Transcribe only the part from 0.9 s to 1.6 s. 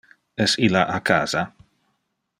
a casa?